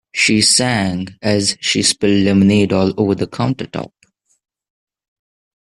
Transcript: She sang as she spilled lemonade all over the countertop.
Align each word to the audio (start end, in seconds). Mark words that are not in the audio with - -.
She 0.15 0.41
sang 0.41 1.09
as 1.21 1.55
she 1.61 1.83
spilled 1.83 2.25
lemonade 2.25 2.73
all 2.73 2.91
over 2.99 3.13
the 3.13 3.27
countertop. 3.27 3.93